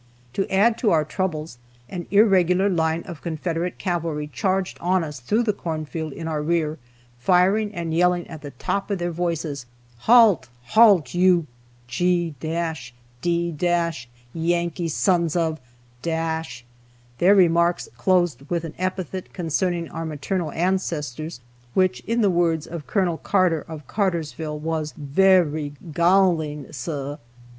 [0.33, 5.43] To add to our troubles, an irregular line of Confederate cavalry charged on us through
[5.43, 6.79] the corn field in our rear,
[7.19, 9.67] firing and yelling at the top of their voices,
[10.07, 10.49] "Halt!
[10.69, 11.13] Halt!
[11.13, 11.45] you
[11.85, 13.55] G d
[14.33, 15.59] Yankee sons of!"
[16.01, 16.45] their
[17.35, 21.41] remarks closing with an epithet concerning our maternal ancestors
[21.75, 27.17] which, in the words of Colonel Carter of Cartersville, was "vehy gallin', suh."